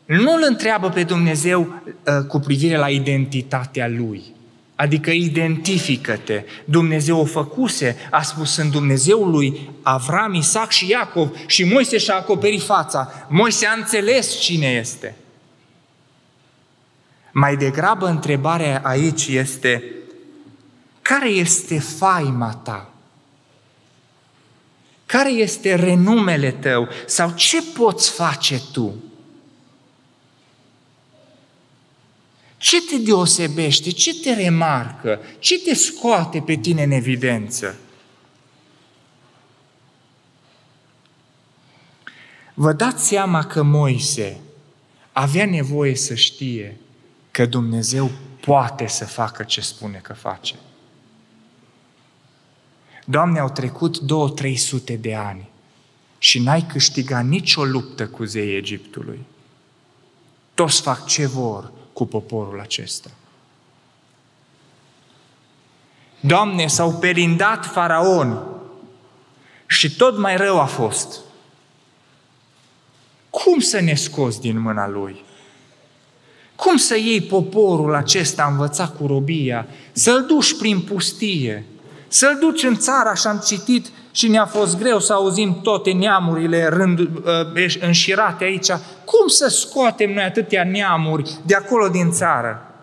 [0.06, 4.24] nu îl întreabă pe Dumnezeu uh, cu privire la identitatea lui.
[4.76, 6.44] Adică identifică-te.
[6.66, 12.16] Dumnezeu o făcuse, a spus în Dumnezeul lui Avram, Isaac și Iacov și Moise și-a
[12.16, 13.12] acoperit fața.
[13.30, 15.16] Moise a înțeles cine este.
[17.32, 19.84] Mai degrabă, întrebarea aici este,
[21.02, 22.94] care este faima ta?
[25.06, 26.88] Care este renumele tău?
[27.06, 29.04] Sau ce poți face tu?
[32.58, 33.90] Ce te deosebește?
[33.90, 35.20] Ce te remarcă?
[35.40, 37.76] Ce te scoate pe tine în evidență?
[42.54, 44.40] Vă dați seama că Moise
[45.12, 46.78] avea nevoie să știe
[47.32, 50.56] că Dumnezeu poate să facă ce spune că face.
[53.06, 55.50] Doamne, au trecut două, trei sute de ani
[56.18, 59.20] și n-ai câștigat nicio luptă cu zeii Egiptului.
[60.54, 63.10] Toți fac ce vor cu poporul acesta.
[66.20, 68.44] Doamne, s-au perindat faraon
[69.68, 71.20] și tot mai rău a fost.
[73.30, 75.24] Cum să ne scoți din mâna lui?
[76.62, 81.66] Cum să iei poporul acesta învățat cu robia, să-l duci prin pustie,
[82.08, 86.68] să-l duci în țara și am citit și ne-a fost greu să auzim toate neamurile
[86.68, 88.68] rând, uh, înșirate aici.
[89.06, 92.74] Cum să scoatem noi atâtea neamuri de acolo din țară?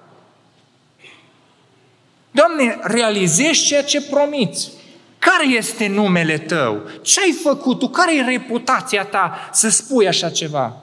[2.31, 4.71] Doamne, realizezi ceea ce promiți.
[5.19, 6.83] Care este numele tău?
[7.03, 7.89] Ce ai făcut tu?
[7.89, 10.83] Care e reputația ta să spui așa ceva?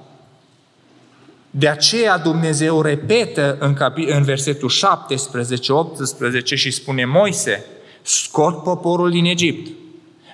[1.58, 7.66] De aceea Dumnezeu repetă în, capi- în versetul 17-18 și spune Moise,
[8.02, 9.72] scot poporul din Egipt.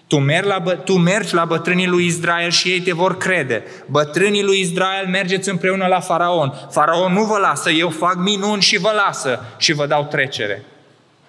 [0.08, 3.64] Tu mergi, la, bă- tu mergi la bătrânii lui Israel și ei te vor crede.
[3.90, 6.68] Bătrânii lui Israel mergeți împreună la faraon.
[6.72, 10.64] Faraon nu vă lasă, eu fac minuni și vă lasă și vă dau trecere.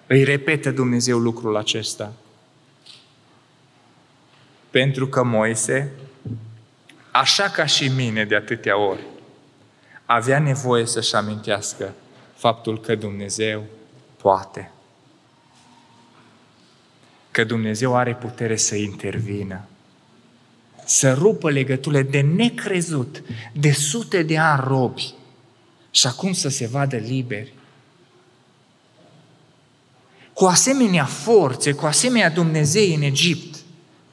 [0.06, 2.12] Îi repete Dumnezeu lucrul acesta.
[4.70, 5.92] Pentru că Moise,
[7.10, 9.00] așa ca și mine de atâtea ori,
[10.14, 11.92] avea nevoie să-și amintească
[12.34, 13.64] faptul că Dumnezeu
[14.16, 14.70] poate.
[17.30, 19.64] Că Dumnezeu are putere să intervină.
[20.84, 25.14] Să rupă legăturile de necrezut, de sute de ani robi
[25.90, 27.52] și acum să se vadă liberi.
[30.32, 33.56] Cu asemenea forțe, cu asemenea Dumnezei în Egipt,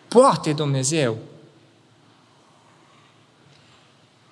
[0.07, 1.17] poate Dumnezeu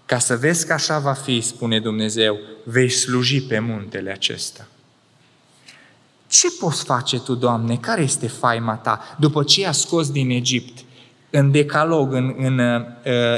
[0.08, 4.68] Ca să vezi că așa va fi, spune Dumnezeu, vei sluji pe muntele acesta.
[6.28, 7.78] Ce poți face tu, Doamne?
[7.78, 9.16] Care este faima ta?
[9.20, 10.84] După ce i-a scos din Egipt,
[11.30, 12.82] în Decalog, în, în uh,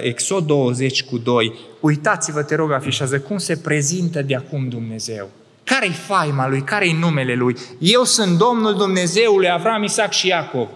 [0.02, 5.30] Exod 20 cu 2, uitați-vă, te rog, afișează cum se prezintă de acum Dumnezeu.
[5.64, 6.62] Care-i faima Lui?
[6.62, 7.56] Care-i numele Lui?
[7.80, 10.68] Eu sunt Domnul Dumnezeului Avram, Isaac și Iacov.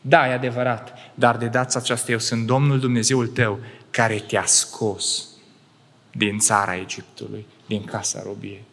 [0.00, 3.58] Da, e adevărat, dar de data aceasta eu sunt Domnul Dumnezeul tău,
[3.96, 5.24] care te-a scos
[6.12, 8.64] din țara Egiptului, din casa robiei.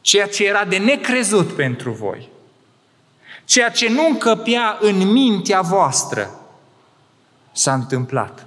[0.00, 2.28] Ceea ce era de necrezut pentru voi,
[3.44, 6.30] ceea ce nu încăpea în mintea voastră,
[7.52, 8.46] s-a întâmplat.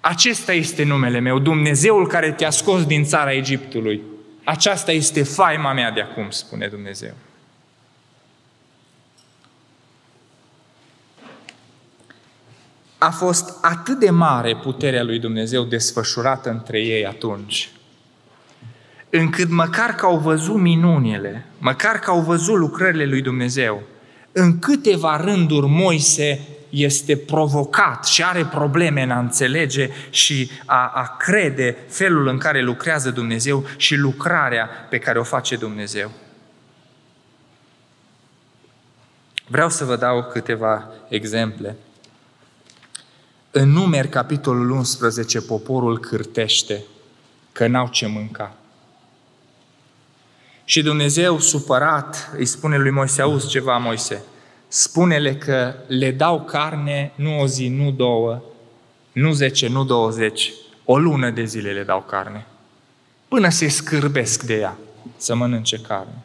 [0.00, 4.02] Acesta este numele meu, Dumnezeul care te-a scos din țara Egiptului.
[4.44, 7.14] Aceasta este faima mea de acum, spune Dumnezeu.
[12.98, 17.70] A fost atât de mare puterea lui Dumnezeu desfășurată între ei atunci,
[19.10, 23.82] încât măcar că au văzut minunile, măcar că au văzut lucrările lui Dumnezeu,
[24.32, 26.40] în câteva rânduri Moise
[26.70, 32.62] este provocat și are probleme în a înțelege și a, a crede felul în care
[32.62, 36.10] lucrează Dumnezeu și lucrarea pe care o face Dumnezeu.
[39.48, 41.76] Vreau să vă dau câteva exemple.
[43.58, 46.84] În numeri, capitolul 11, poporul cârtește
[47.52, 48.56] că n-au ce mânca.
[50.64, 54.22] Și Dumnezeu, supărat, îi spune lui Moise, auzi ceva, Moise,
[54.68, 58.42] spune-le că le dau carne nu o zi, nu două,
[59.12, 60.52] nu zece, nu douăzeci,
[60.84, 62.46] o lună de zile le dau carne,
[63.28, 64.76] până se scârbesc de ea,
[65.16, 66.18] să mănânce carne.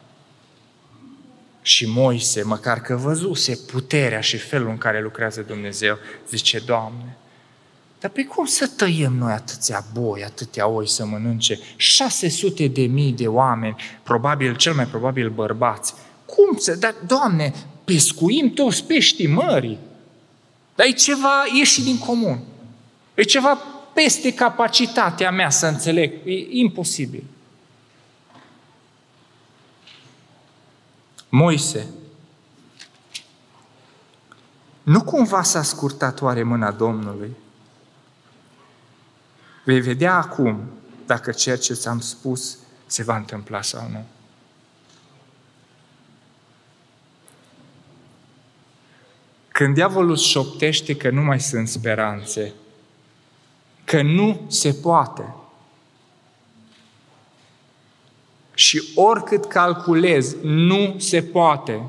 [1.62, 7.16] Și Moise, măcar că văzuse puterea și felul în care lucrează Dumnezeu, zice, Doamne,
[8.02, 13.12] dar pe cum să tăiem noi atâția boi, atâtea oi să mănânce 600 de mii
[13.12, 15.94] de oameni, probabil, cel mai probabil bărbați?
[16.24, 17.52] Cum să, dar, Doamne,
[17.84, 19.78] pescuim toți peștii mării.
[20.74, 22.40] Dar e ceva ieșit din comun.
[23.14, 23.58] E ceva
[23.94, 26.12] peste capacitatea mea să înțeleg.
[26.24, 27.24] E imposibil.
[31.28, 31.86] Moise,
[34.82, 37.36] nu cumva s-a scurtat oare mâna Domnului?
[39.64, 40.60] Vei vedea acum
[41.06, 44.04] dacă ceea ce ți-am spus se va întâmpla sau nu.
[49.48, 52.52] Când diavolul șoptește că nu mai sunt speranțe,
[53.84, 55.34] că nu se poate,
[58.54, 61.82] și oricât calculez, nu se poate,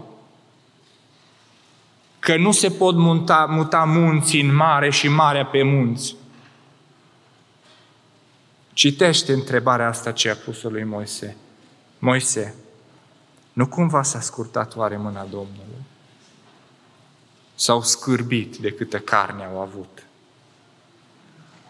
[2.19, 6.15] că nu se pot muta, muta munții în mare și marea pe munți.
[8.73, 11.35] Citește întrebarea asta ce a pus-o lui Moise.
[11.99, 12.55] Moise,
[13.53, 15.83] nu cumva s-a scurtat oare mâna Domnului?
[17.55, 20.03] S-au scârbit de câtă carne au avut.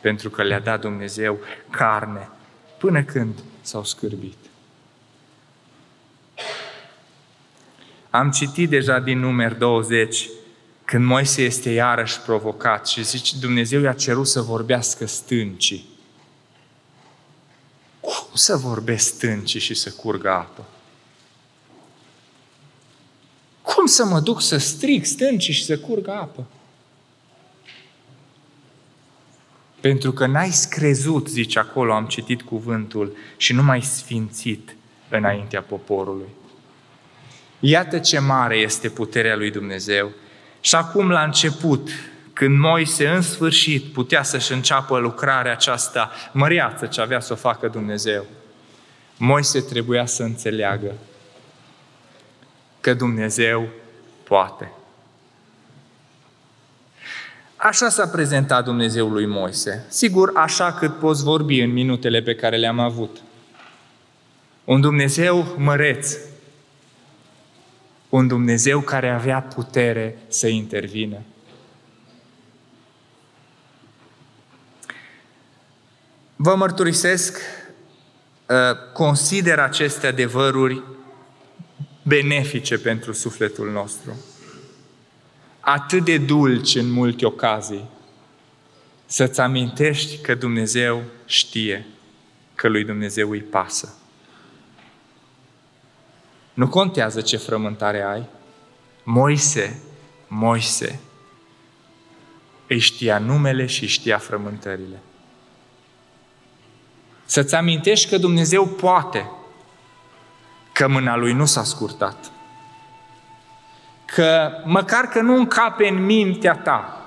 [0.02, 1.40] Pentru că le-a dat Dumnezeu
[1.70, 2.30] carne.
[2.78, 4.38] Până când s-au scârbit.
[8.10, 10.30] Am citit deja din numer 20
[10.86, 15.93] când Moise este iarăși provocat și zice Dumnezeu i-a cerut să vorbească stâncii.
[18.04, 20.66] Cum să vorbesc stâncii și să curgă apă?
[23.62, 26.46] Cum să mă duc să strig stâncii și să curgă apă?
[29.80, 34.76] Pentru că n-ai screzut, zice acolo, am citit cuvântul, și nu mai sfințit
[35.10, 36.28] înaintea poporului.
[37.60, 40.12] Iată ce mare este puterea lui Dumnezeu.
[40.62, 41.90] Și acum, la început,
[42.34, 47.68] când Moise în sfârșit putea să-și înceapă lucrarea aceasta măriață ce avea să o facă
[47.68, 48.26] Dumnezeu,
[49.18, 50.92] Moise trebuia să înțeleagă
[52.82, 53.68] că Dumnezeu
[54.24, 54.72] poate.
[57.56, 59.86] Așa s-a prezentat Dumnezeu lui Moise.
[59.90, 63.18] Sigur, așa cât poți vorbi în minutele pe care le-am avut.
[64.64, 66.18] Un Dumnezeu măreț.
[68.10, 71.18] Un Dumnezeu care avea putere să intervină.
[76.44, 77.40] Vă mărturisesc,
[78.50, 80.84] ă, consider aceste adevăruri
[82.02, 84.12] benefice pentru sufletul nostru.
[85.60, 87.90] Atât de dulci în multe ocazii
[89.06, 91.86] să-ți amintești că Dumnezeu știe,
[92.56, 93.94] că lui Dumnezeu îi pasă.
[96.54, 98.28] Nu contează ce frământare ai.
[99.04, 99.82] Moise,
[100.28, 101.00] Moise,
[102.68, 105.02] îi știa numele și știa frământările.
[107.26, 109.32] Să-ți amintești că Dumnezeu poate,
[110.72, 112.32] că mâna Lui nu s-a scurtat,
[114.06, 116.98] că măcar că nu încape în mintea ta,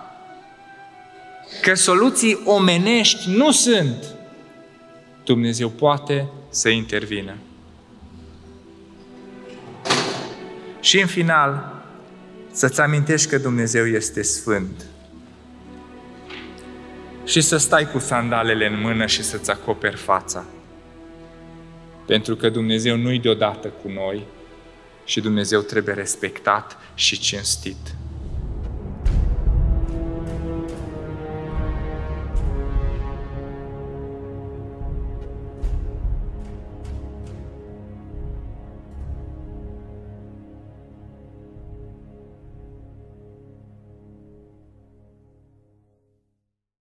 [1.63, 4.05] că soluții omenești nu sunt,
[5.25, 7.35] Dumnezeu poate să intervină.
[10.81, 11.83] Și în final,
[12.53, 14.85] să-ți amintești că Dumnezeu este sfânt.
[17.27, 20.45] Și să stai cu sandalele în mână și să-ți acoperi fața.
[22.07, 24.27] Pentru că Dumnezeu nu-i deodată cu noi
[25.05, 27.95] și Dumnezeu trebuie respectat și cinstit.